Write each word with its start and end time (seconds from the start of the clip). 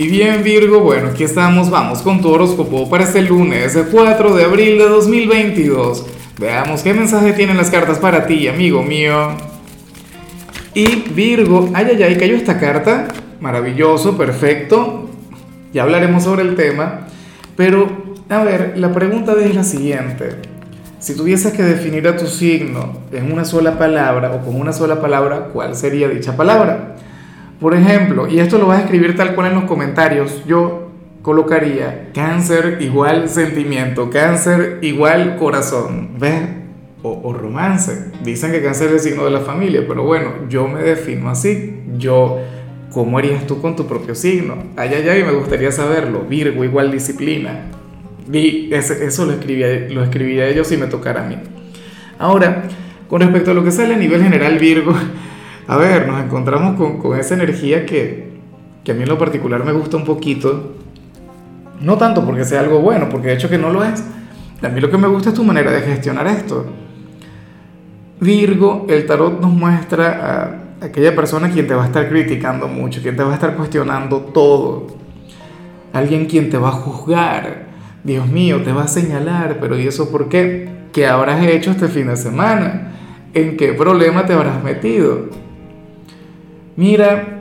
Y 0.00 0.06
bien 0.06 0.44
Virgo, 0.44 0.78
bueno, 0.78 1.08
aquí 1.08 1.24
estamos, 1.24 1.70
vamos 1.70 2.02
con 2.02 2.22
tu 2.22 2.30
horóscopo 2.30 2.88
para 2.88 3.02
este 3.02 3.20
lunes, 3.20 3.74
el 3.74 3.86
4 3.86 4.36
de 4.36 4.44
abril 4.44 4.78
de 4.78 4.88
2022. 4.88 6.06
Veamos 6.38 6.84
qué 6.84 6.94
mensaje 6.94 7.32
tienen 7.32 7.56
las 7.56 7.68
cartas 7.68 7.98
para 7.98 8.24
ti, 8.24 8.46
amigo 8.46 8.80
mío. 8.84 9.32
Y 10.72 10.86
Virgo, 11.10 11.70
ay, 11.74 11.86
ay, 11.90 12.02
ay, 12.04 12.16
cayó 12.16 12.36
esta 12.36 12.60
carta, 12.60 13.08
maravilloso, 13.40 14.16
perfecto. 14.16 15.10
Ya 15.72 15.82
hablaremos 15.82 16.22
sobre 16.22 16.42
el 16.42 16.54
tema, 16.54 17.08
pero 17.56 17.88
a 18.28 18.44
ver, 18.44 18.74
la 18.76 18.92
pregunta 18.92 19.34
es 19.40 19.52
la 19.52 19.64
siguiente. 19.64 20.36
Si 21.00 21.16
tuvieses 21.16 21.52
que 21.52 21.64
definir 21.64 22.06
a 22.06 22.16
tu 22.16 22.28
signo 22.28 22.98
en 23.10 23.32
una 23.32 23.44
sola 23.44 23.76
palabra 23.76 24.30
o 24.30 24.44
con 24.44 24.60
una 24.60 24.72
sola 24.72 25.00
palabra, 25.00 25.48
¿cuál 25.52 25.74
sería 25.74 26.06
dicha 26.08 26.36
palabra? 26.36 26.94
Por 27.60 27.74
ejemplo, 27.74 28.28
y 28.28 28.38
esto 28.38 28.58
lo 28.58 28.66
vas 28.66 28.78
a 28.78 28.82
escribir 28.82 29.16
tal 29.16 29.34
cual 29.34 29.48
en 29.48 29.54
los 29.54 29.64
comentarios, 29.64 30.44
yo 30.46 30.88
colocaría 31.22 32.10
cáncer 32.14 32.78
igual 32.80 33.28
sentimiento, 33.28 34.10
cáncer 34.10 34.78
igual 34.82 35.36
corazón, 35.36 36.10
¿ves? 36.18 36.42
O, 37.02 37.32
romance. 37.32 38.12
Dicen 38.24 38.50
que 38.50 38.62
cáncer 38.62 38.88
es 38.88 38.94
el 38.94 39.00
signo 39.00 39.24
de 39.24 39.30
la 39.30 39.40
familia, 39.40 39.84
pero 39.86 40.02
bueno, 40.02 40.30
yo 40.48 40.68
me 40.68 40.82
defino 40.82 41.30
así. 41.30 41.80
Yo, 41.96 42.38
¿cómo 42.92 43.18
harías 43.18 43.46
tú 43.46 43.60
con 43.60 43.76
tu 43.76 43.86
propio 43.86 44.14
signo? 44.14 44.56
Ay, 44.76 44.90
ay, 44.94 45.08
ay, 45.08 45.24
me 45.24 45.32
gustaría 45.32 45.70
saberlo. 45.70 46.20
Virgo 46.28 46.64
igual 46.64 46.90
disciplina. 46.90 47.66
Y 48.32 48.72
eso 48.72 49.26
lo 49.26 49.32
escribía, 49.32 49.88
lo 49.90 50.02
escribiría 50.02 50.50
yo 50.50 50.64
si 50.64 50.76
me 50.76 50.86
tocara 50.86 51.24
a 51.24 51.28
mí. 51.28 51.36
Ahora, 52.18 52.64
con 53.08 53.20
respecto 53.20 53.52
a 53.52 53.54
lo 53.54 53.64
que 53.64 53.70
sale 53.70 53.94
a 53.94 53.98
nivel 53.98 54.22
general 54.22 54.58
Virgo, 54.58 54.92
a 55.68 55.76
ver, 55.76 56.08
nos 56.08 56.24
encontramos 56.24 56.76
con, 56.76 57.18
esa 57.18 57.34
energía 57.34 57.84
que, 57.84 58.32
que, 58.82 58.92
a 58.92 58.94
mí 58.94 59.02
en 59.02 59.08
lo 59.10 59.18
particular 59.18 59.62
me 59.66 59.72
gusta 59.72 59.98
un 59.98 60.04
poquito. 60.04 60.76
No 61.82 61.98
tanto 61.98 62.24
porque 62.24 62.46
sea 62.46 62.60
algo 62.60 62.80
bueno, 62.80 63.10
porque 63.10 63.28
de 63.28 63.34
hecho 63.34 63.50
que 63.50 63.58
no 63.58 63.70
lo 63.70 63.84
es. 63.84 64.02
A 64.62 64.68
mí 64.70 64.80
lo 64.80 64.90
que 64.90 64.96
me 64.96 65.06
gusta 65.06 65.28
es 65.28 65.34
tu 65.34 65.44
manera 65.44 65.70
de 65.70 65.82
gestionar 65.82 66.26
esto. 66.26 66.64
Virgo, 68.18 68.86
el 68.88 69.04
tarot 69.04 69.42
nos 69.42 69.52
muestra 69.52 70.62
a 70.80 70.86
aquella 70.86 71.14
persona 71.14 71.50
quien 71.50 71.66
te 71.66 71.74
va 71.74 71.84
a 71.84 71.86
estar 71.86 72.08
criticando 72.08 72.66
mucho, 72.66 73.02
quien 73.02 73.14
te 73.14 73.22
va 73.22 73.32
a 73.32 73.34
estar 73.34 73.54
cuestionando 73.54 74.20
todo. 74.20 74.86
Alguien 75.92 76.24
quien 76.24 76.48
te 76.48 76.56
va 76.56 76.68
a 76.68 76.72
juzgar. 76.72 77.66
Dios 78.04 78.26
mío, 78.26 78.62
te 78.62 78.72
va 78.72 78.84
a 78.84 78.88
señalar, 78.88 79.58
pero 79.60 79.78
¿y 79.78 79.86
eso 79.86 80.10
por 80.10 80.30
qué? 80.30 80.66
¿Qué 80.94 81.06
habrás 81.06 81.44
hecho 81.44 81.72
este 81.72 81.88
fin 81.88 82.06
de 82.06 82.16
semana? 82.16 82.94
¿En 83.34 83.58
qué 83.58 83.74
problema 83.74 84.24
te 84.24 84.32
habrás 84.32 84.64
metido? 84.64 85.47
Mira, 86.78 87.40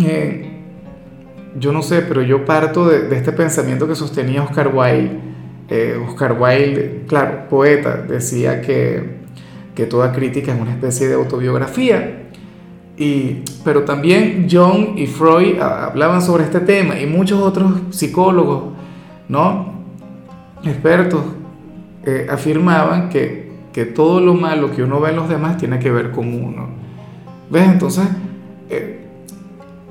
eh, 0.00 0.60
yo 1.58 1.72
no 1.72 1.80
sé, 1.80 2.02
pero 2.02 2.20
yo 2.20 2.44
parto 2.44 2.86
de, 2.86 3.16
este 3.16 3.32
pensamiento 3.32 3.88
que 3.88 3.94
sostenía 3.94 4.42
Oscar 4.42 4.68
Wilde. 4.68 5.18
Eh, 5.70 5.98
Oscar 6.06 6.36
Wilde, 6.38 7.04
claro, 7.08 7.48
poeta, 7.48 7.96
decía 8.06 8.60
que, 8.60 9.16
que, 9.74 9.86
toda 9.86 10.12
crítica 10.12 10.52
es 10.52 10.60
una 10.60 10.72
especie 10.72 11.08
de 11.08 11.14
autobiografía. 11.14 12.28
Y, 12.98 13.44
pero 13.64 13.84
también 13.84 14.46
Jung 14.50 14.98
y 14.98 15.06
Freud 15.06 15.58
hablaban 15.58 16.20
sobre 16.20 16.44
este 16.44 16.60
tema 16.60 17.00
y 17.00 17.06
muchos 17.06 17.40
otros 17.40 17.72
psicólogos, 17.92 18.74
¿no? 19.26 19.72
expertos, 20.64 21.22
eh, 22.04 22.26
afirmaban 22.30 23.08
que, 23.08 23.52
que 23.72 23.86
todo 23.86 24.20
lo 24.20 24.34
malo 24.34 24.70
que 24.70 24.82
uno 24.82 25.00
ve 25.00 25.12
en 25.12 25.16
los 25.16 25.30
demás 25.30 25.56
tiene 25.56 25.78
que 25.78 25.90
ver 25.90 26.10
con 26.10 26.28
uno. 26.28 26.68
¿Ves? 27.50 27.70
Entonces, 27.70 28.06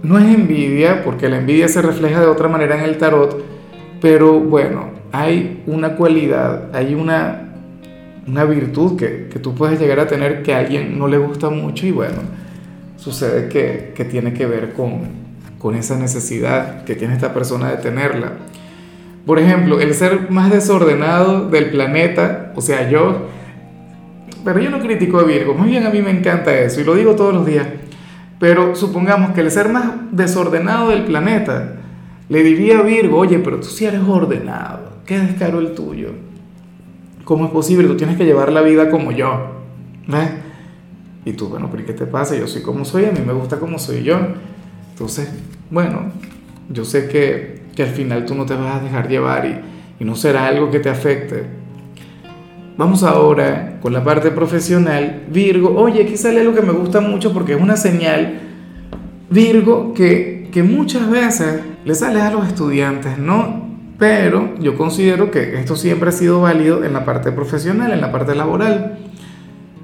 no 0.04 0.20
es 0.20 0.26
envidia, 0.26 1.04
porque 1.04 1.30
la 1.30 1.38
envidia 1.38 1.68
se 1.68 1.82
refleja 1.82 2.20
de 2.20 2.28
otra 2.28 2.50
manera 2.50 2.78
en 2.78 2.84
el 2.84 2.98
tarot, 2.98 3.42
pero 4.02 4.40
bueno, 4.40 4.92
hay 5.14 5.64
una 5.66 5.96
cualidad, 5.96 6.76
hay 6.76 6.94
una, 6.94 7.56
una 8.28 8.44
virtud 8.44 8.98
que, 8.98 9.30
que 9.32 9.40
tú 9.40 9.56
puedes 9.56 9.80
llegar 9.80 10.02
a 10.02 10.08
tener 10.08 10.44
que 10.44 10.54
a 10.54 10.60
alguien 10.60 11.00
no 11.00 11.08
le 11.08 11.18
gusta 11.18 11.50
mucho 11.50 11.88
y 11.88 11.92
bueno, 11.92 12.18
sucede 12.98 13.48
que, 13.48 13.94
que 13.96 14.04
tiene 14.04 14.34
que 14.34 14.46
ver 14.46 14.74
con, 14.74 15.24
con 15.58 15.76
esa 15.76 15.98
necesidad 15.98 16.84
que 16.84 16.96
tiene 16.96 17.14
esta 17.14 17.34
persona 17.34 17.70
de 17.72 17.78
tenerla. 17.78 18.34
Por 19.26 19.40
ejemplo, 19.40 19.80
el 19.80 19.94
ser 19.94 20.30
más 20.30 20.52
desordenado 20.52 21.50
del 21.50 21.70
planeta, 21.70 22.52
o 22.56 22.62
sea, 22.62 22.90
yo, 22.90 23.28
pero 24.44 24.60
yo 24.60 24.70
no 24.70 24.82
critico 24.82 25.20
a 25.20 25.24
Virgo, 25.24 25.54
muy 25.54 25.70
bien 25.70 25.86
a 25.86 25.90
mí 25.90 26.02
me 26.02 26.12
encanta 26.12 26.54
eso 26.54 26.82
y 26.82 26.84
lo 26.84 26.94
digo 26.96 27.16
todos 27.16 27.34
los 27.34 27.46
días. 27.46 27.66
Pero 28.40 28.76
supongamos 28.76 29.32
que 29.32 29.42
el 29.42 29.52
ser 29.52 29.70
más 29.70 29.92
desordenado 30.12 30.90
del 30.90 31.04
planeta 31.04 31.76
le 32.30 32.44
diría 32.44 32.80
a 32.80 32.82
Virgo, 32.82 33.18
oye, 33.18 33.40
pero 33.40 33.60
tú 33.60 33.68
sí 33.68 33.86
eres 33.86 34.02
ordenado, 34.02 34.94
qué 35.06 35.20
descaro 35.20 35.60
el 35.60 35.74
tuyo. 35.74 36.10
¿Cómo 37.24 37.46
es 37.46 37.52
posible? 37.52 37.88
Tú 37.88 37.96
tienes 37.96 38.18
que 38.18 38.26
llevar 38.26 38.52
la 38.52 38.62
vida 38.62 38.90
como 38.90 39.12
yo. 39.12 39.62
¿Ves? 40.08 40.30
Y 41.26 41.34
tú, 41.34 41.48
bueno, 41.48 41.70
pero 41.72 41.86
¿qué 41.86 41.94
te 41.94 42.06
pasa? 42.06 42.36
Yo 42.36 42.48
soy 42.48 42.62
como 42.62 42.84
soy, 42.84 43.06
a 43.06 43.12
mí 43.12 43.20
me 43.26 43.34
gusta 43.34 43.60
como 43.60 43.80
soy 43.80 44.04
yo. 44.04 44.18
Entonces, 44.92 45.30
bueno, 45.70 46.12
yo 46.70 46.84
sé 46.84 47.08
que, 47.08 47.64
que 47.76 47.84
al 47.84 47.90
final 47.90 48.26
tú 48.26 48.36
no 48.36 48.46
te 48.46 48.56
vas 48.56 48.82
a 48.82 48.84
dejar 48.84 49.08
llevar 49.08 49.46
y, 49.46 50.04
y 50.04 50.06
no 50.06 50.16
será 50.16 50.48
algo 50.48 50.70
que 50.70 50.80
te 50.80 50.90
afecte. 50.90 51.46
Vamos 52.76 53.04
ahora 53.04 53.78
con 53.82 53.94
la 53.94 54.04
parte 54.04 54.32
profesional. 54.32 55.26
Virgo, 55.30 55.76
oye, 55.76 56.02
aquí 56.02 56.18
sale 56.18 56.42
algo 56.42 56.56
que 56.56 56.64
me 56.64 56.74
gusta 56.74 57.02
mucho 57.02 57.32
porque 57.32 57.54
es 57.54 57.62
una 57.62 57.78
señal, 57.78 58.40
Virgo, 59.30 59.94
que, 59.94 60.50
que 60.52 60.64
muchas 60.64 61.10
veces 61.10 61.62
le 61.86 61.94
sale 61.94 62.20
a 62.20 62.32
los 62.32 62.48
estudiantes, 62.48 63.20
¿no? 63.20 63.64
Pero 64.00 64.56
yo 64.60 64.76
considero 64.76 65.30
que 65.30 65.60
esto 65.60 65.76
siempre 65.76 66.10
ha 66.10 66.12
sido 66.12 66.42
válido 66.42 66.84
en 66.84 66.94
la 66.94 67.06
parte 67.06 67.32
profesional, 67.32 67.92
en 67.92 68.02
la 68.02 68.12
parte 68.12 68.34
laboral. 68.34 68.98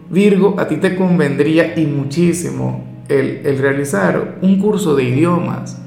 Virgo, 0.10 0.56
a 0.58 0.68
ti 0.68 0.78
te 0.78 0.96
convendría 0.96 1.80
y 1.80 1.86
muchísimo 1.86 2.84
el, 3.08 3.42
el 3.46 3.60
realizar 3.60 4.40
un 4.42 4.60
curso 4.60 4.96
de 4.96 5.04
idiomas. 5.04 5.80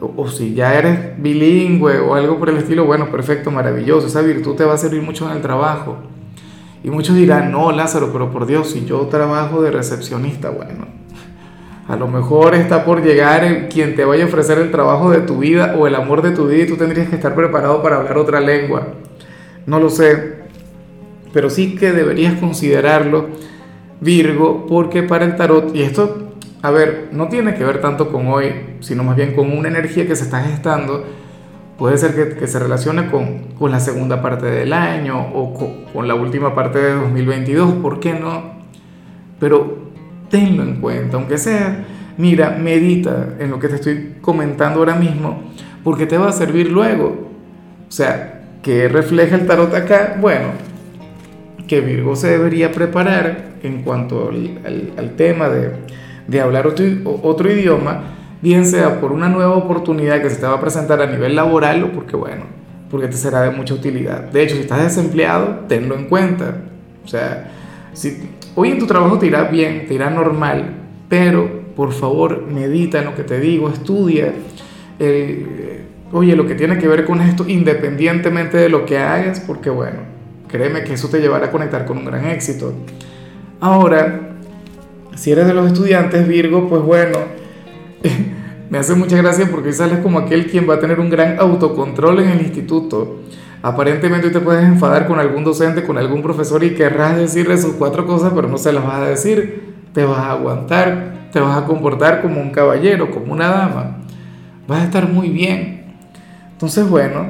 O, 0.00 0.14
o, 0.16 0.28
si 0.28 0.54
ya 0.54 0.74
eres 0.74 1.22
bilingüe 1.22 1.98
o 1.98 2.14
algo 2.14 2.38
por 2.38 2.48
el 2.48 2.56
estilo, 2.56 2.86
bueno, 2.86 3.10
perfecto, 3.10 3.50
maravilloso. 3.50 4.06
Esa 4.06 4.22
virtud 4.22 4.56
te 4.56 4.64
va 4.64 4.74
a 4.74 4.78
servir 4.78 5.02
mucho 5.02 5.30
en 5.30 5.36
el 5.36 5.42
trabajo. 5.42 5.98
Y 6.84 6.90
muchos 6.90 7.14
dirán, 7.14 7.52
no, 7.52 7.70
Lázaro, 7.70 8.12
pero 8.12 8.30
por 8.30 8.46
Dios, 8.46 8.70
si 8.70 8.84
yo 8.84 9.00
trabajo 9.02 9.62
de 9.62 9.70
recepcionista, 9.70 10.50
bueno, 10.50 10.86
a 11.88 11.96
lo 11.96 12.08
mejor 12.08 12.54
está 12.54 12.84
por 12.84 13.02
llegar 13.02 13.68
quien 13.68 13.94
te 13.94 14.04
vaya 14.04 14.24
a 14.24 14.26
ofrecer 14.26 14.58
el 14.58 14.70
trabajo 14.70 15.10
de 15.10 15.20
tu 15.20 15.38
vida 15.38 15.76
o 15.78 15.86
el 15.86 15.94
amor 15.94 16.22
de 16.22 16.32
tu 16.32 16.46
vida 16.46 16.64
y 16.64 16.66
tú 16.66 16.76
tendrías 16.76 17.08
que 17.08 17.16
estar 17.16 17.34
preparado 17.34 17.82
para 17.82 17.96
hablar 17.96 18.18
otra 18.18 18.40
lengua. 18.40 18.88
No 19.66 19.78
lo 19.78 19.90
sé, 19.90 20.42
pero 21.32 21.50
sí 21.50 21.76
que 21.76 21.92
deberías 21.92 22.34
considerarlo, 22.40 23.28
Virgo, 24.00 24.66
porque 24.66 25.04
para 25.04 25.24
el 25.24 25.36
tarot, 25.36 25.74
y 25.74 25.82
esto, 25.82 26.32
a 26.62 26.70
ver, 26.72 27.10
no 27.12 27.28
tiene 27.28 27.54
que 27.54 27.64
ver 27.64 27.80
tanto 27.80 28.10
con 28.10 28.26
hoy, 28.26 28.52
sino 28.80 29.04
más 29.04 29.14
bien 29.14 29.34
con 29.34 29.56
una 29.56 29.68
energía 29.68 30.06
que 30.06 30.16
se 30.16 30.24
está 30.24 30.42
gestando, 30.42 31.04
Puede 31.82 31.98
ser 31.98 32.14
que, 32.14 32.36
que 32.36 32.46
se 32.46 32.60
relacione 32.60 33.10
con, 33.10 33.54
con, 33.58 33.72
la 33.72 33.80
segunda 33.80 34.22
parte 34.22 34.46
del 34.46 34.72
año 34.72 35.20
o 35.34 35.52
con, 35.52 35.86
con, 35.92 36.06
la 36.06 36.14
última 36.14 36.54
parte 36.54 36.78
de 36.78 36.92
2022, 36.92 37.72
¿por 37.82 37.98
qué 37.98 38.14
no? 38.14 38.52
Pero 39.40 39.90
tenlo 40.30 40.62
en 40.62 40.76
cuenta, 40.76 41.16
aunque 41.16 41.38
sea, 41.38 41.84
mira, 42.18 42.50
medita 42.50 43.30
en 43.40 43.50
lo 43.50 43.58
que 43.58 43.66
te 43.66 43.74
estoy 43.74 44.14
comentando 44.20 44.78
ahora 44.78 44.94
mismo, 44.94 45.42
porque 45.82 46.06
te 46.06 46.16
va 46.16 46.28
a 46.28 46.32
servir 46.32 46.70
luego. 46.70 47.32
O 47.88 47.90
sea, 47.90 48.42
¿qué 48.62 48.86
refleja 48.86 49.34
el 49.34 49.48
tarot 49.48 49.74
acá? 49.74 50.16
Bueno, 50.20 50.50
que 51.66 51.80
Virgo 51.80 52.14
se 52.14 52.28
debería 52.28 52.70
preparar 52.70 53.54
en 53.64 53.82
cuanto 53.82 54.28
al, 54.28 54.60
al, 54.64 54.92
al 54.98 55.16
tema 55.16 55.48
de, 55.48 55.72
de 56.28 56.40
hablar 56.40 56.68
otro, 56.68 56.84
otro 57.24 57.50
idioma 57.50 58.21
bien 58.42 58.66
sea 58.66 59.00
por 59.00 59.12
una 59.12 59.28
nueva 59.28 59.54
oportunidad 59.56 60.20
que 60.20 60.28
se 60.28 60.36
te 60.36 60.46
va 60.46 60.54
a 60.54 60.60
presentar 60.60 61.00
a 61.00 61.06
nivel 61.06 61.34
laboral 61.34 61.84
o 61.84 61.92
porque, 61.92 62.16
bueno, 62.16 62.42
porque 62.90 63.08
te 63.08 63.16
será 63.16 63.40
de 63.40 63.50
mucha 63.50 63.72
utilidad. 63.72 64.24
De 64.24 64.42
hecho, 64.42 64.56
si 64.56 64.62
estás 64.62 64.82
desempleado, 64.82 65.60
tenlo 65.68 65.94
en 65.94 66.06
cuenta. 66.06 66.56
O 67.04 67.08
sea, 67.08 67.50
si 67.94 68.18
hoy 68.54 68.72
en 68.72 68.78
tu 68.78 68.86
trabajo 68.86 69.18
te 69.18 69.26
irá 69.26 69.44
bien, 69.44 69.86
te 69.86 69.94
irá 69.94 70.10
normal, 70.10 70.74
pero 71.08 71.62
por 71.74 71.92
favor 71.92 72.46
medita 72.46 72.98
en 72.98 73.06
lo 73.06 73.14
que 73.14 73.22
te 73.22 73.40
digo, 73.40 73.70
estudia. 73.70 74.32
Eh, 74.98 75.84
oye, 76.12 76.36
lo 76.36 76.46
que 76.46 76.54
tiene 76.54 76.78
que 76.78 76.88
ver 76.88 77.04
con 77.04 77.20
esto, 77.20 77.44
independientemente 77.48 78.56
de 78.56 78.68
lo 78.68 78.84
que 78.84 78.98
hagas, 78.98 79.40
porque 79.40 79.70
bueno, 79.70 80.00
créeme 80.48 80.84
que 80.84 80.94
eso 80.94 81.08
te 81.08 81.20
llevará 81.20 81.46
a 81.46 81.50
conectar 81.50 81.86
con 81.86 81.98
un 81.98 82.04
gran 82.04 82.26
éxito. 82.26 82.74
Ahora, 83.60 84.32
si 85.14 85.30
eres 85.32 85.46
de 85.46 85.54
los 85.54 85.66
estudiantes 85.66 86.26
Virgo, 86.26 86.68
pues 86.68 86.82
bueno, 86.82 87.18
me 88.72 88.78
hace 88.78 88.94
mucha 88.94 89.18
gracia 89.18 89.50
porque 89.50 89.70
sales 89.70 89.98
como 89.98 90.18
aquel 90.18 90.50
quien 90.50 90.66
va 90.66 90.76
a 90.76 90.80
tener 90.80 90.98
un 90.98 91.10
gran 91.10 91.38
autocontrol 91.38 92.20
en 92.20 92.30
el 92.30 92.40
instituto. 92.40 93.20
Aparentemente 93.60 94.30
te 94.30 94.40
puedes 94.40 94.64
enfadar 94.64 95.06
con 95.06 95.18
algún 95.18 95.44
docente, 95.44 95.84
con 95.84 95.98
algún 95.98 96.22
profesor 96.22 96.64
y 96.64 96.72
querrás 96.72 97.18
decirle 97.18 97.58
sus 97.58 97.74
cuatro 97.74 98.06
cosas, 98.06 98.32
pero 98.34 98.48
no 98.48 98.56
se 98.56 98.72
las 98.72 98.82
vas 98.82 98.94
a 98.94 99.08
decir. 99.08 99.74
Te 99.92 100.06
vas 100.06 100.20
a 100.20 100.30
aguantar, 100.30 101.28
te 101.30 101.38
vas 101.38 101.58
a 101.58 101.66
comportar 101.66 102.22
como 102.22 102.40
un 102.40 102.48
caballero, 102.48 103.10
como 103.10 103.34
una 103.34 103.48
dama. 103.48 103.98
vas 104.66 104.80
a 104.80 104.84
estar 104.84 105.06
muy 105.06 105.28
bien. 105.28 105.98
Entonces, 106.52 106.88
bueno, 106.88 107.26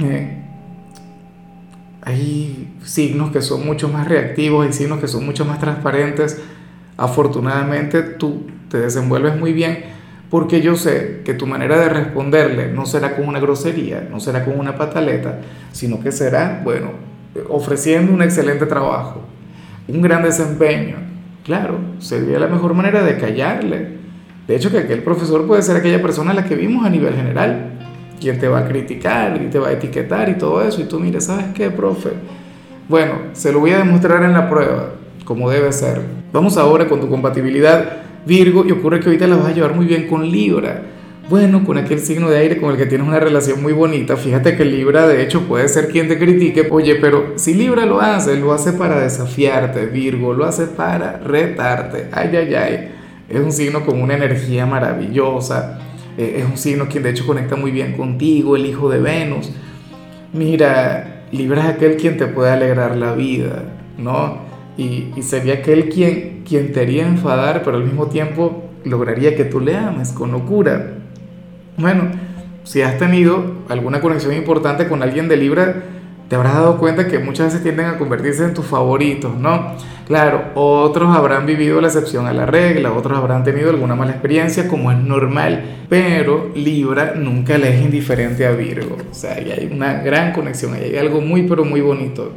eh, 0.00 0.42
hay 2.02 2.74
signos 2.82 3.30
que 3.30 3.40
son 3.40 3.64
mucho 3.64 3.88
más 3.88 4.08
reactivos, 4.08 4.66
hay 4.66 4.72
signos 4.72 4.98
que 4.98 5.06
son 5.06 5.24
mucho 5.24 5.44
más 5.44 5.60
transparentes. 5.60 6.42
Afortunadamente 6.96 8.02
tú 8.02 8.48
te 8.68 8.80
desenvuelves 8.80 9.36
muy 9.38 9.52
bien 9.52 9.93
porque 10.34 10.60
yo 10.60 10.74
sé 10.74 11.20
que 11.24 11.32
tu 11.32 11.46
manera 11.46 11.78
de 11.78 11.88
responderle 11.88 12.66
no 12.72 12.86
será 12.86 13.14
con 13.14 13.28
una 13.28 13.38
grosería, 13.38 14.08
no 14.10 14.18
será 14.18 14.44
con 14.44 14.58
una 14.58 14.74
pataleta, 14.74 15.38
sino 15.70 16.00
que 16.00 16.10
será, 16.10 16.60
bueno, 16.64 16.90
ofreciendo 17.48 18.12
un 18.12 18.20
excelente 18.20 18.66
trabajo, 18.66 19.20
un 19.86 20.02
gran 20.02 20.24
desempeño. 20.24 20.96
Claro, 21.44 21.78
sería 22.00 22.40
la 22.40 22.48
mejor 22.48 22.74
manera 22.74 23.04
de 23.04 23.16
callarle. 23.16 23.90
De 24.48 24.56
hecho, 24.56 24.72
que 24.72 24.78
aquel 24.78 25.04
profesor 25.04 25.46
puede 25.46 25.62
ser 25.62 25.76
aquella 25.76 26.02
persona 26.02 26.32
a 26.32 26.34
la 26.34 26.44
que 26.44 26.56
vimos 26.56 26.84
a 26.84 26.90
nivel 26.90 27.14
general, 27.14 27.70
quien 28.20 28.40
te 28.40 28.48
va 28.48 28.58
a 28.58 28.66
criticar 28.66 29.40
y 29.40 29.46
te 29.50 29.60
va 29.60 29.68
a 29.68 29.72
etiquetar 29.74 30.28
y 30.30 30.34
todo 30.34 30.66
eso, 30.66 30.80
y 30.80 30.86
tú 30.86 30.98
mires, 30.98 31.26
¿sabes 31.26 31.46
qué, 31.54 31.70
profe? 31.70 32.10
Bueno, 32.88 33.18
se 33.34 33.52
lo 33.52 33.60
voy 33.60 33.70
a 33.70 33.78
demostrar 33.78 34.24
en 34.24 34.32
la 34.32 34.50
prueba, 34.50 34.94
como 35.24 35.48
debe 35.48 35.70
ser. 35.70 36.00
Vamos 36.32 36.56
ahora 36.56 36.88
con 36.88 37.00
tu 37.00 37.08
compatibilidad 37.08 38.03
Virgo 38.26 38.64
y 38.66 38.72
ocurre 38.72 39.00
que 39.00 39.06
ahorita 39.06 39.26
la 39.26 39.36
vas 39.36 39.46
a 39.46 39.52
llevar 39.52 39.74
muy 39.74 39.86
bien 39.86 40.06
con 40.06 40.28
Libra. 40.30 40.82
Bueno, 41.28 41.64
con 41.64 41.78
aquel 41.78 42.00
signo 42.00 42.28
de 42.28 42.36
aire 42.36 42.60
con 42.60 42.70
el 42.70 42.76
que 42.76 42.84
tienes 42.84 43.06
una 43.06 43.18
relación 43.18 43.62
muy 43.62 43.72
bonita, 43.72 44.14
fíjate 44.16 44.56
que 44.56 44.64
Libra 44.66 45.08
de 45.08 45.22
hecho 45.22 45.42
puede 45.48 45.68
ser 45.68 45.88
quien 45.88 46.06
te 46.06 46.18
critique, 46.18 46.68
oye, 46.70 46.96
pero 46.96 47.32
si 47.36 47.54
Libra 47.54 47.86
lo 47.86 47.98
hace, 47.98 48.36
lo 48.36 48.52
hace 48.52 48.74
para 48.74 49.00
desafiarte, 49.00 49.86
Virgo, 49.86 50.34
lo 50.34 50.44
hace 50.44 50.66
para 50.66 51.16
retarte, 51.16 52.08
ay, 52.12 52.36
ay, 52.36 52.54
ay, 52.54 52.88
es 53.26 53.40
un 53.40 53.52
signo 53.52 53.86
con 53.86 54.02
una 54.02 54.16
energía 54.16 54.66
maravillosa, 54.66 55.78
eh, 56.18 56.40
es 56.40 56.44
un 56.44 56.58
signo 56.58 56.88
quien 56.88 57.02
de 57.02 57.10
hecho 57.10 57.26
conecta 57.26 57.56
muy 57.56 57.70
bien 57.70 57.94
contigo, 57.96 58.54
el 58.54 58.66
hijo 58.66 58.90
de 58.90 58.98
Venus. 59.00 59.50
Mira, 60.34 61.24
Libra 61.32 61.62
es 61.62 61.68
aquel 61.76 61.96
quien 61.96 62.18
te 62.18 62.26
puede 62.26 62.50
alegrar 62.50 62.96
la 62.96 63.14
vida, 63.14 63.62
¿no? 63.96 64.43
Y, 64.76 65.12
sería 65.22 65.54
aquel 65.54 65.88
quien, 65.88 66.42
quien 66.46 66.72
te 66.72 66.80
haría 66.80 67.06
enfadar, 67.06 67.62
pero 67.62 67.76
al 67.76 67.84
mismo 67.84 68.06
tiempo 68.06 68.64
lograría 68.84 69.36
que 69.36 69.44
tú 69.44 69.60
le 69.60 69.76
ames 69.76 70.12
con 70.12 70.32
locura. 70.32 70.94
Bueno, 71.76 72.10
si 72.64 72.82
has 72.82 72.98
tenido 72.98 73.44
alguna 73.68 74.00
conexión 74.00 74.34
importante 74.34 74.88
con 74.88 75.02
alguien 75.02 75.28
de 75.28 75.36
Libra, 75.36 75.82
te 76.28 76.36
habrás 76.36 76.54
dado 76.54 76.78
cuenta 76.78 77.06
que 77.06 77.18
muchas 77.18 77.46
veces 77.46 77.62
tienden 77.62 77.86
a 77.86 77.98
convertirse 77.98 78.44
en 78.44 78.54
tus 78.54 78.64
favoritos, 78.64 79.36
¿no? 79.36 79.74
Claro, 80.06 80.50
otros 80.54 81.14
habrán 81.14 81.46
vivido 81.46 81.80
la 81.80 81.88
excepción 81.88 82.26
a 82.26 82.32
la 82.32 82.46
regla, 82.46 82.92
otros 82.92 83.16
habrán 83.16 83.44
tenido 83.44 83.70
alguna 83.70 83.94
mala 83.94 84.12
experiencia, 84.12 84.68
como 84.68 84.90
es 84.90 84.98
normal, 84.98 85.84
pero 85.88 86.50
Libra 86.54 87.14
nunca 87.14 87.58
le 87.58 87.74
es 87.74 87.82
indiferente 87.82 88.46
a 88.46 88.52
Virgo. 88.52 88.96
O 89.10 89.14
sea, 89.14 89.34
ahí 89.34 89.50
hay 89.50 89.70
una 89.72 90.02
gran 90.02 90.32
conexión, 90.32 90.74
ahí 90.74 90.84
hay 90.84 90.96
algo 90.96 91.20
muy, 91.20 91.44
pero 91.44 91.64
muy 91.64 91.80
bonito. 91.80 92.32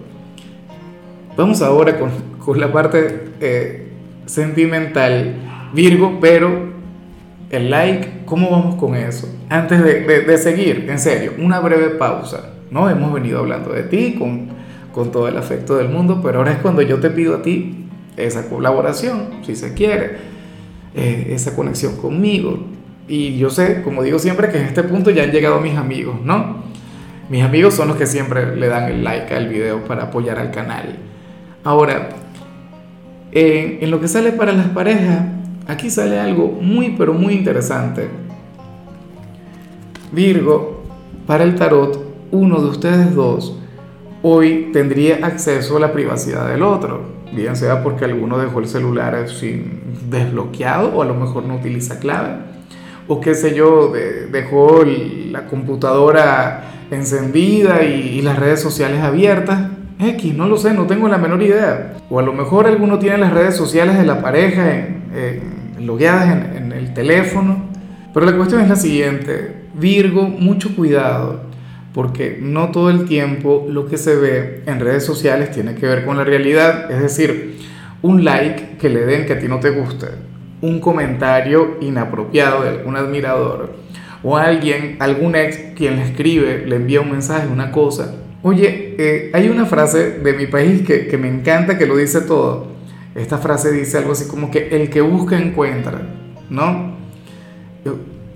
Vamos 1.38 1.62
ahora 1.62 2.00
con, 2.00 2.10
con 2.44 2.60
la 2.60 2.74
parte 2.74 3.26
eh, 3.40 3.90
sentimental, 4.26 5.36
Virgo, 5.72 6.18
pero 6.20 6.50
el 7.52 7.70
like, 7.70 8.24
¿cómo 8.26 8.50
vamos 8.50 8.74
con 8.76 8.96
eso? 8.96 9.30
Antes 9.48 9.84
de, 9.84 10.38
seguir, 10.40 10.88
en 10.90 10.98
serio, 10.98 11.34
una 11.38 11.60
breve 11.60 11.90
pausa. 11.90 12.54
¿no? 12.72 12.90
Hemos 12.90 13.14
venido 13.14 13.38
hablando 13.38 13.72
de 13.72 13.84
ti 13.84 14.16
con, 14.18 14.48
con 14.92 15.12
todo 15.12 15.28
el 15.28 15.38
afecto 15.38 15.78
del 15.78 15.90
mundo, 15.90 16.22
pero 16.24 16.40
ahora 16.40 16.54
es 16.54 16.58
cuando 16.58 16.82
yo 16.82 17.00
te 17.00 17.12
pido 17.12 17.36
a 17.36 17.44
ti 17.44 17.86
esa 18.18 18.50
colaboración, 18.50 19.42
si 19.46 19.56
se 19.56 19.76
quiere, 19.76 20.18
eh, 20.96 21.28
esa 21.30 21.56
conexión 21.56 21.98
conmigo. 21.98 22.58
Y 23.08 23.38
yo 23.38 23.52
sé, 23.52 23.84
como 23.84 24.02
digo 24.02 24.18
siempre, 24.18 24.50
que 24.50 24.58
en 24.58 24.66
este 24.66 24.82
punto 24.82 25.12
ya 25.12 25.22
han 25.22 25.32
llegado 25.32 25.60
mis 25.60 25.78
amigos, 25.78 26.20
¿no? 26.24 26.64
Mis 27.30 27.44
amigos 27.44 27.76
son 27.76 27.90
los 27.90 27.98
que 27.98 28.08
siempre 28.08 28.56
le 28.56 28.68
dan 28.70 28.86
el 28.86 29.04
like 29.04 29.36
al 29.36 29.48
video 29.50 29.84
para 29.86 30.06
apoyar 30.06 30.40
al 30.40 30.50
canal. 30.50 30.98
Ahora, 31.68 32.08
en 33.34 33.92
lo 33.92 34.00
que 34.00 34.08
sale 34.08 34.32
para 34.32 34.54
las 34.54 34.68
parejas, 34.68 35.26
aquí 35.68 35.90
sale 35.90 36.18
algo 36.18 36.48
muy 36.48 36.96
pero 36.98 37.14
muy 37.14 37.34
interesante. 37.34 38.08
Virgo, 40.14 40.86
para 41.26 41.44
el 41.44 41.56
tarot, 41.56 42.30
uno 42.32 42.62
de 42.62 42.70
ustedes 42.70 43.14
dos 43.14 43.60
hoy 44.24 44.70
tendría 44.72 45.26
acceso 45.26 45.76
a 45.76 45.82
la 45.82 45.92
privacidad 45.92 46.48
del 46.48 46.64
otro, 46.64 47.02
bien 47.34 47.58
sea 47.58 47.84
porque 47.84 48.06
alguno 48.06 48.38
dejó 48.38 48.60
el 48.62 48.68
celular 48.70 49.28
sin 49.28 49.82
desbloqueado 50.10 50.96
o 50.96 51.02
a 51.02 51.06
lo 51.06 51.16
mejor 51.16 51.44
no 51.44 51.56
utiliza 51.56 52.00
clave, 52.00 52.38
o 53.10 53.20
qué 53.20 53.36
sé 53.36 53.54
yo, 53.54 53.92
dejó 54.32 54.86
la 55.32 55.48
computadora 55.48 56.64
encendida 56.92 57.84
y, 57.84 58.22
las 58.22 58.40
redes 58.40 58.62
sociales 58.62 59.02
abiertas. 59.02 59.77
X, 60.00 60.36
no 60.36 60.48
lo 60.48 60.58
sé, 60.58 60.74
no 60.74 60.86
tengo 60.86 61.08
la 61.08 61.18
menor 61.18 61.42
idea. 61.42 61.96
O 62.10 62.20
a 62.20 62.24
lo 62.24 62.34
mejor 62.34 62.68
alguno 62.68 63.00
tiene 63.00 63.18
las 63.18 63.34
redes 63.34 63.56
sociales 63.56 63.98
de 63.98 64.06
la 64.06 64.22
pareja 64.22 64.72
en 64.72 65.86
logueadas 65.86 66.32
en, 66.32 66.56
en 66.56 66.72
el 66.72 66.94
teléfono. 66.94 67.66
Pero 68.14 68.26
la 68.26 68.36
cuestión 68.36 68.62
es 68.62 68.70
la 68.70 68.76
siguiente, 68.76 69.58
Virgo, 69.74 70.24
mucho 70.24 70.76
cuidado, 70.76 71.42
porque 71.94 72.40
no 72.42 72.72
todo 72.72 72.90
el 72.90 73.06
tiempo 73.06 73.68
lo 73.70 73.86
que 73.88 73.98
se 73.98 74.16
ve 74.16 74.64
en 74.66 74.80
redes 74.80 75.06
sociales 75.06 75.52
tiene 75.52 75.76
que 75.76 75.86
ver 75.86 76.04
con 76.04 76.18
la 76.18 76.24
realidad. 76.24 76.90
Es 76.90 77.02
decir, 77.02 77.60
un 78.02 78.24
like 78.24 78.78
que 78.80 78.90
le 78.90 79.06
den 79.06 79.26
que 79.26 79.34
a 79.34 79.40
ti 79.40 79.48
no 79.48 79.60
te 79.60 79.70
gusta, 79.70 80.08
un 80.62 80.80
comentario 80.80 81.78
inapropiado 81.82 82.64
de 82.64 82.70
algún 82.70 82.96
admirador, 82.96 83.76
o 84.24 84.36
alguien, 84.38 84.98
algún 85.00 85.36
ex 85.36 85.58
quien 85.76 85.98
le 85.98 86.04
escribe, 86.04 86.66
le 86.66 86.78
envía 86.78 87.02
un 87.02 87.12
mensaje, 87.12 87.48
una 87.48 87.72
cosa. 87.72 88.16
Oye, 88.48 88.96
eh, 88.98 89.30
hay 89.34 89.50
una 89.50 89.66
frase 89.66 90.20
de 90.20 90.32
mi 90.32 90.48
país 90.48 90.82
que, 90.88 91.08
que 91.08 91.18
me 91.18 91.28
encanta, 91.28 91.78
que 91.78 91.86
lo 91.86 91.98
dice 91.98 92.22
todo. 92.22 92.68
Esta 93.14 93.40
frase 93.40 93.74
dice 93.74 93.98
algo 93.98 94.14
así 94.14 94.26
como 94.30 94.50
que 94.50 94.70
el 94.70 94.90
que 94.90 95.02
busca 95.02 95.38
encuentra, 95.38 96.02
¿no? 96.50 96.96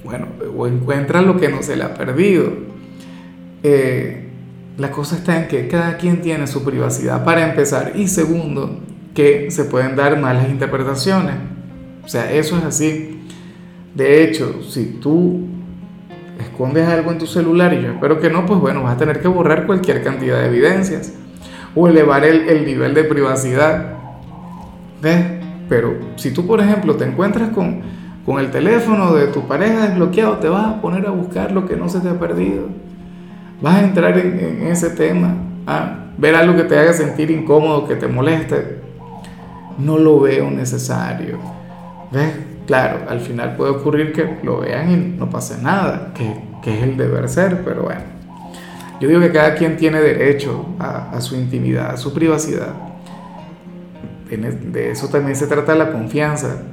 Bueno, 0.03 0.27
o 0.57 0.67
encuentra 0.67 1.21
lo 1.21 1.39
que 1.39 1.47
no 1.47 1.63
se 1.63 1.77
le 1.77 1.85
ha 1.85 1.93
perdido. 1.93 2.51
Eh, 3.63 4.27
la 4.77 4.91
cosa 4.91 5.15
está 5.15 5.41
en 5.41 5.47
que 5.47 5.69
cada 5.69 5.95
quien 5.95 6.21
tiene 6.21 6.45
su 6.45 6.61
privacidad 6.61 7.23
para 7.23 7.49
empezar 7.49 7.93
y 7.95 8.09
segundo, 8.09 8.81
que 9.15 9.49
se 9.49 9.63
pueden 9.63 9.95
dar 9.95 10.19
malas 10.19 10.49
interpretaciones. 10.49 11.35
O 12.03 12.09
sea, 12.09 12.29
eso 12.33 12.57
es 12.57 12.65
así. 12.65 13.21
De 13.95 14.25
hecho, 14.25 14.61
si 14.61 14.97
tú 14.99 15.50
escondes 16.41 16.87
algo 16.87 17.11
en 17.11 17.17
tu 17.17 17.25
celular 17.25 17.73
y 17.73 17.81
yo 17.81 17.91
espero 17.91 18.19
que 18.19 18.29
no, 18.29 18.45
pues 18.45 18.59
bueno, 18.59 18.83
vas 18.83 18.95
a 18.95 18.97
tener 18.97 19.21
que 19.21 19.27
borrar 19.27 19.65
cualquier 19.65 20.03
cantidad 20.03 20.39
de 20.39 20.47
evidencias 20.47 21.13
o 21.75 21.87
elevar 21.87 22.23
el, 22.25 22.49
el 22.49 22.65
nivel 22.65 22.93
de 22.93 23.03
privacidad. 23.03 23.93
¿Ves? 25.01 25.25
Pero 25.69 25.97
si 26.17 26.31
tú, 26.31 26.45
por 26.45 26.59
ejemplo, 26.59 26.95
te 26.95 27.05
encuentras 27.05 27.49
con, 27.51 27.81
con 28.25 28.39
el 28.39 28.51
teléfono 28.51 29.13
de 29.13 29.27
tu 29.27 29.47
pareja 29.47 29.87
desbloqueado, 29.87 30.37
te 30.37 30.49
vas 30.49 30.65
a 30.65 30.81
poner 30.81 31.07
a 31.07 31.11
buscar 31.11 31.51
lo 31.51 31.65
que 31.65 31.75
no 31.75 31.89
se 31.89 32.01
te 32.01 32.09
ha 32.09 32.19
perdido. 32.19 32.65
Vas 33.61 33.75
a 33.75 33.83
entrar 33.83 34.17
en, 34.17 34.67
ese 34.67 34.89
tema, 34.89 35.35
a 35.65 36.07
ver 36.17 36.35
algo 36.35 36.55
que 36.55 36.63
te 36.63 36.77
haga 36.77 36.93
sentir 36.93 37.31
incómodo, 37.31 37.87
que 37.87 37.95
te 37.95 38.07
moleste. 38.07 38.81
No 39.77 39.97
lo 39.97 40.19
veo 40.19 40.51
necesario. 40.51 41.39
¿Ves? 42.11 42.50
Claro, 42.67 42.99
al 43.09 43.19
final 43.19 43.55
puede 43.55 43.71
ocurrir 43.71 44.13
que 44.13 44.37
lo 44.43 44.59
vean 44.59 44.91
y 44.91 44.95
no 45.17 45.29
pase 45.29 45.61
nada, 45.61 46.11
que, 46.13 46.35
que 46.63 46.77
es 46.77 46.83
el 46.83 46.97
deber 46.97 47.27
ser, 47.27 47.63
pero 47.63 47.83
bueno. 47.83 48.01
Yo 48.99 49.07
digo 49.07 49.19
que 49.19 49.31
cada 49.31 49.55
quien 49.55 49.77
tiene 49.77 49.99
derecho 49.99 50.75
a, 50.79 51.19
su 51.21 51.35
intimidad, 51.35 51.91
a 51.91 51.97
su 51.97 52.13
privacidad 52.13 52.91
de 54.37 54.91
eso 54.91 55.07
también 55.09 55.35
se 55.35 55.47
trata 55.47 55.75
la 55.75 55.91
confianza. 55.91 56.63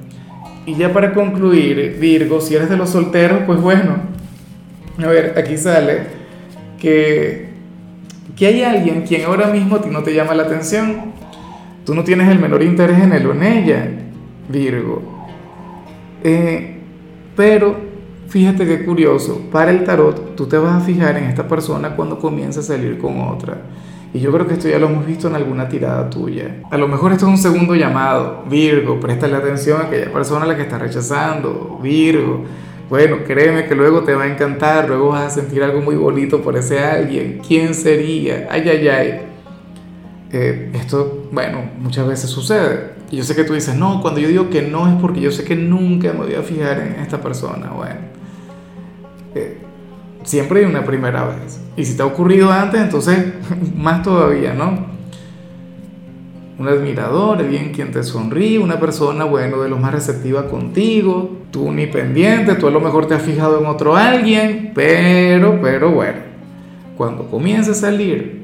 Y 0.66 0.74
ya 0.74 0.92
para 0.92 1.12
concluir, 1.12 1.96
Virgo, 1.98 2.40
si 2.40 2.54
eres 2.54 2.68
de 2.68 2.76
los 2.76 2.90
solteros, 2.90 3.42
pues 3.46 3.60
bueno, 3.60 3.96
a 4.98 5.06
ver, 5.06 5.34
aquí 5.36 5.56
sale 5.56 6.02
que, 6.78 7.48
que 8.36 8.46
hay 8.46 8.62
alguien 8.62 9.02
quien 9.02 9.24
ahora 9.24 9.48
mismo 9.48 9.78
no 9.90 10.02
te 10.02 10.14
llama 10.14 10.34
la 10.34 10.44
atención. 10.44 11.12
Tú 11.84 11.94
no 11.94 12.04
tienes 12.04 12.28
el 12.28 12.38
menor 12.38 12.62
interés 12.62 12.98
en 12.98 13.12
él 13.12 13.26
o 13.26 13.32
en 13.32 13.42
ella, 13.42 13.88
Virgo. 14.48 15.17
Eh, 16.24 16.78
pero 17.36 17.76
fíjate 18.28 18.66
qué 18.66 18.84
curioso, 18.84 19.42
para 19.50 19.70
el 19.70 19.84
tarot 19.84 20.34
tú 20.34 20.46
te 20.46 20.58
vas 20.58 20.82
a 20.82 20.84
fijar 20.84 21.16
en 21.16 21.24
esta 21.24 21.46
persona 21.46 21.94
cuando 21.96 22.18
comienza 22.18 22.60
a 22.60 22.62
salir 22.62 22.98
con 22.98 23.20
otra. 23.20 23.62
Y 24.12 24.20
yo 24.20 24.32
creo 24.32 24.46
que 24.46 24.54
esto 24.54 24.68
ya 24.68 24.78
lo 24.78 24.86
hemos 24.88 25.06
visto 25.06 25.28
en 25.28 25.34
alguna 25.34 25.68
tirada 25.68 26.08
tuya. 26.08 26.62
A 26.70 26.78
lo 26.78 26.88
mejor 26.88 27.12
esto 27.12 27.26
es 27.26 27.30
un 27.30 27.38
segundo 27.38 27.74
llamado. 27.74 28.44
Virgo, 28.48 28.98
préstale 28.98 29.36
atención 29.36 29.82
a 29.82 29.84
aquella 29.84 30.10
persona 30.10 30.44
a 30.44 30.48
la 30.48 30.56
que 30.56 30.62
está 30.62 30.78
rechazando. 30.78 31.78
Virgo, 31.82 32.44
bueno, 32.88 33.18
créeme 33.26 33.66
que 33.66 33.74
luego 33.74 34.02
te 34.04 34.14
va 34.14 34.22
a 34.22 34.32
encantar, 34.32 34.88
luego 34.88 35.10
vas 35.10 35.24
a 35.24 35.30
sentir 35.30 35.62
algo 35.62 35.82
muy 35.82 35.96
bonito 35.96 36.40
por 36.40 36.56
ese 36.56 36.78
alguien. 36.78 37.40
¿Quién 37.46 37.74
sería? 37.74 38.48
Ay, 38.50 38.66
ay, 38.66 38.88
ay. 38.88 39.20
Eh, 40.32 40.70
esto, 40.72 41.17
bueno, 41.32 41.62
muchas 41.78 42.06
veces 42.06 42.30
sucede. 42.30 42.92
Y 43.10 43.16
yo 43.16 43.24
sé 43.24 43.34
que 43.34 43.44
tú 43.44 43.54
dices, 43.54 43.74
no, 43.74 44.00
cuando 44.00 44.20
yo 44.20 44.28
digo 44.28 44.50
que 44.50 44.62
no 44.62 44.88
es 44.88 45.00
porque 45.00 45.20
yo 45.20 45.30
sé 45.30 45.44
que 45.44 45.56
nunca 45.56 46.12
me 46.12 46.26
voy 46.26 46.34
a 46.34 46.42
fijar 46.42 46.80
en 46.80 47.00
esta 47.00 47.20
persona. 47.20 47.70
Bueno, 47.70 48.00
siempre 50.24 50.60
hay 50.60 50.66
una 50.66 50.84
primera 50.84 51.24
vez. 51.24 51.60
Y 51.76 51.84
si 51.84 51.96
te 51.96 52.02
ha 52.02 52.06
ocurrido 52.06 52.50
antes, 52.50 52.80
entonces 52.80 53.34
más 53.76 54.02
todavía, 54.02 54.54
¿no? 54.54 54.98
un 56.58 56.66
admirador, 56.66 57.38
alguien 57.38 57.72
quien 57.72 57.92
te 57.92 58.02
sonríe, 58.02 58.58
una 58.58 58.80
persona, 58.80 59.24
bueno, 59.24 59.60
de 59.60 59.68
lo 59.68 59.76
más 59.76 59.92
receptiva 59.92 60.48
contigo, 60.48 61.38
tú 61.52 61.70
ni 61.70 61.86
pendiente, 61.86 62.56
tú 62.56 62.66
a 62.66 62.70
lo 62.70 62.80
mejor 62.80 63.06
te 63.06 63.14
has 63.14 63.22
fijado 63.22 63.60
en 63.60 63.66
otro 63.66 63.96
alguien, 63.96 64.72
pero, 64.74 65.60
pero 65.62 65.92
bueno, 65.92 66.18
cuando 66.96 67.30
comiences 67.30 67.78
a 67.78 67.80
salir 67.88 68.37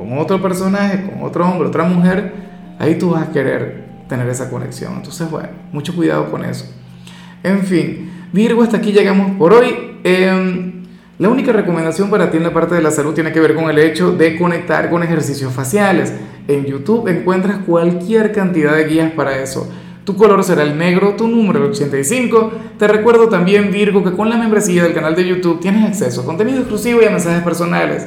con 0.00 0.18
otro 0.18 0.40
personaje, 0.40 1.04
con 1.04 1.22
otro 1.22 1.46
hombre, 1.46 1.68
otra 1.68 1.84
mujer, 1.84 2.32
ahí 2.78 2.96
tú 2.96 3.10
vas 3.10 3.28
a 3.28 3.32
querer 3.32 3.84
tener 4.08 4.28
esa 4.28 4.48
conexión. 4.48 4.94
Entonces, 4.96 5.30
bueno, 5.30 5.48
mucho 5.72 5.94
cuidado 5.94 6.30
con 6.30 6.44
eso. 6.44 6.64
En 7.42 7.60
fin, 7.60 8.10
Virgo, 8.32 8.62
hasta 8.62 8.78
aquí 8.78 8.92
llegamos 8.92 9.32
por 9.32 9.52
hoy. 9.52 9.98
Eh, 10.04 10.72
la 11.18 11.28
única 11.28 11.52
recomendación 11.52 12.08
para 12.08 12.30
ti 12.30 12.38
en 12.38 12.44
la 12.44 12.54
parte 12.54 12.74
de 12.74 12.80
la 12.80 12.90
salud 12.90 13.12
tiene 13.12 13.30
que 13.30 13.40
ver 13.40 13.54
con 13.54 13.68
el 13.68 13.78
hecho 13.78 14.12
de 14.12 14.38
conectar 14.38 14.88
con 14.88 15.02
ejercicios 15.02 15.52
faciales. 15.52 16.14
En 16.48 16.64
YouTube 16.64 17.08
encuentras 17.08 17.58
cualquier 17.58 18.32
cantidad 18.32 18.74
de 18.74 18.86
guías 18.86 19.12
para 19.12 19.36
eso. 19.36 19.70
Tu 20.04 20.16
color 20.16 20.42
será 20.42 20.62
el 20.62 20.78
negro, 20.78 21.14
tu 21.16 21.28
número 21.28 21.58
el 21.58 21.72
85. 21.72 22.52
Te 22.78 22.88
recuerdo 22.88 23.28
también, 23.28 23.70
Virgo, 23.70 24.02
que 24.02 24.12
con 24.12 24.30
la 24.30 24.38
membresía 24.38 24.82
del 24.82 24.94
canal 24.94 25.14
de 25.14 25.28
YouTube 25.28 25.60
tienes 25.60 25.84
acceso 25.84 26.22
a 26.22 26.24
contenido 26.24 26.60
exclusivo 26.60 27.02
y 27.02 27.04
a 27.04 27.10
mensajes 27.10 27.42
personales. 27.42 28.06